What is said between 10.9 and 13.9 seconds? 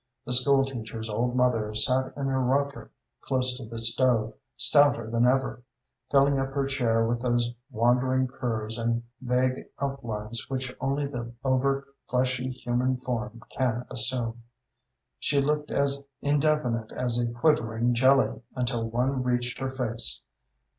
the over fleshy human form can